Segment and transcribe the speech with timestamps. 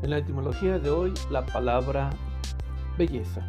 [0.00, 2.10] En la etimología de hoy, la palabra
[2.96, 3.44] belleza.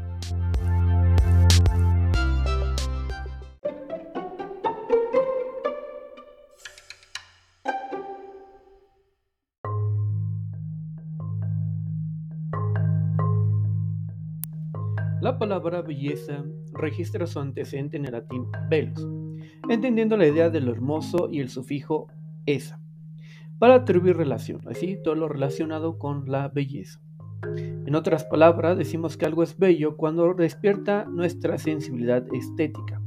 [15.22, 16.44] La palabra belleza
[16.74, 19.08] registra su antecedente en el latín belus,
[19.70, 22.08] entendiendo la idea de lo hermoso y el sufijo
[22.46, 22.79] esa
[23.60, 27.02] para atribuir relación, así todo lo relacionado con la belleza.
[27.86, 33.02] En otras palabras, decimos que algo es bello cuando despierta nuestra sensibilidad estética.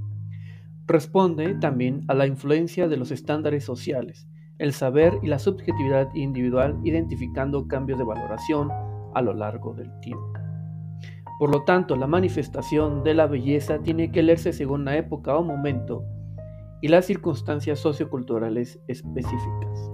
[0.86, 6.78] Responde también a la influencia de los estándares sociales, el saber y la subjetividad individual
[6.84, 8.70] identificando cambios de valoración
[9.14, 10.32] a lo largo del tiempo.
[11.38, 15.42] Por lo tanto, la manifestación de la belleza tiene que leerse según la época o
[15.42, 16.04] momento
[16.80, 19.91] y las circunstancias socioculturales específicas.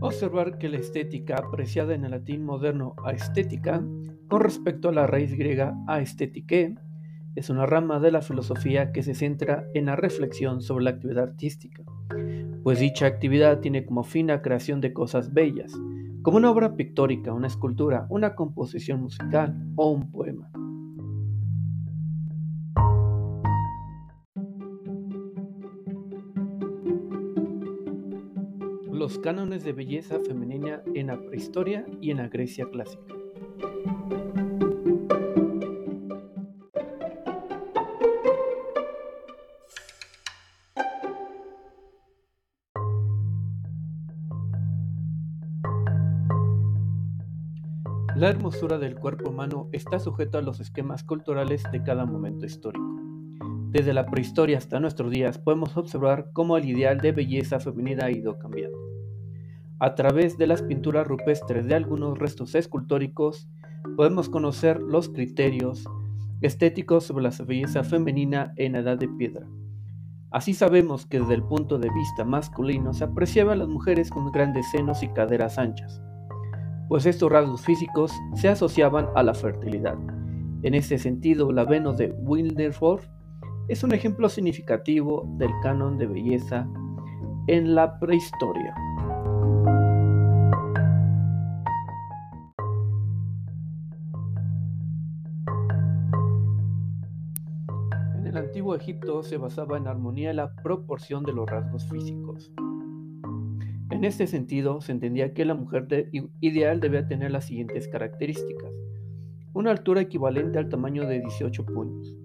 [0.00, 3.82] Observar que la estética, apreciada en el latín moderno a estética,
[4.28, 6.78] con respecto a la raíz griega aestetike,
[7.34, 11.24] es una rama de la filosofía que se centra en la reflexión sobre la actividad
[11.24, 11.82] artística,
[12.62, 15.72] pues dicha actividad tiene como fin la creación de cosas bellas,
[16.22, 20.50] como una obra pictórica, una escultura, una composición musical o un poema.
[29.00, 33.02] Los cánones de belleza femenina en la prehistoria y en la Grecia clásica.
[48.14, 52.84] La hermosura del cuerpo humano está sujeta a los esquemas culturales de cada momento histórico.
[53.70, 58.10] Desde la prehistoria hasta nuestros días podemos observar cómo el ideal de belleza femenina ha
[58.10, 58.90] ido cambiando.
[59.82, 63.48] A través de las pinturas rupestres de algunos restos escultóricos,
[63.96, 65.86] podemos conocer los criterios
[66.42, 69.46] estéticos sobre la belleza femenina en la edad de piedra.
[70.30, 74.30] Así sabemos que desde el punto de vista masculino se apreciaba a las mujeres con
[74.30, 76.02] grandes senos y caderas anchas,
[76.90, 79.96] pues estos rasgos físicos se asociaban a la fertilidad.
[80.62, 83.08] En este sentido, la Venus de Wilderforce
[83.68, 86.68] es un ejemplo significativo del canon de belleza
[87.46, 88.74] en la prehistoria.
[98.30, 102.52] El antiguo Egipto se basaba en armonía y la proporción de los rasgos físicos.
[103.90, 106.08] En este sentido, se entendía que la mujer
[106.40, 108.70] ideal debía tener las siguientes características.
[109.52, 112.16] Una altura equivalente al tamaño de 18 puños.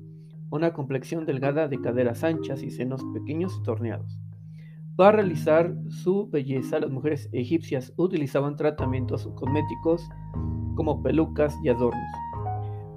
[0.51, 4.19] Una complexión delgada de caderas anchas y senos pequeños y torneados.
[4.95, 10.07] Para realizar su belleza, las mujeres egipcias utilizaban tratamientos cosméticos
[10.75, 12.34] como pelucas y adornos.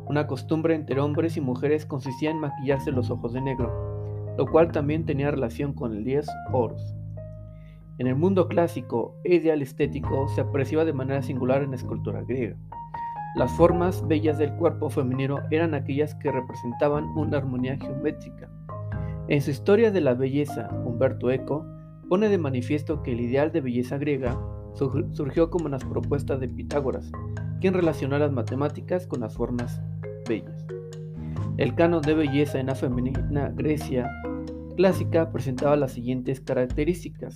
[0.08, 4.72] Una costumbre entre hombres y mujeres consistía en maquillarse los ojos de negro, lo cual
[4.72, 6.94] también tenía relación con el 10 oros.
[7.98, 12.22] En el mundo clásico e ideal estético se apreciaba de manera singular en la escultura
[12.22, 12.56] griega.
[13.34, 18.48] Las formas bellas del cuerpo femenino eran aquellas que representaban una armonía geométrica.
[19.28, 21.66] En su historia de la belleza, Humberto Eco
[22.08, 24.40] pone de manifiesto que el ideal de belleza griega
[24.72, 27.12] surgió como las propuestas de Pitágoras,
[27.60, 29.82] quien relacionó las matemáticas con las formas
[30.28, 30.66] bellas.
[31.56, 34.08] El canon de belleza en la femenina Grecia
[34.76, 37.34] clásica presentaba las siguientes características.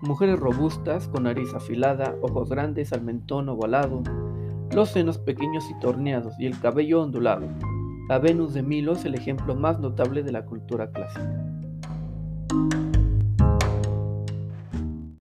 [0.00, 4.02] Mujeres robustas, con nariz afilada, ojos grandes, al mentón ovalado,
[4.72, 7.46] los senos pequeños y torneados y el cabello ondulado.
[8.08, 11.44] La Venus de Milo es el ejemplo más notable de la cultura clásica.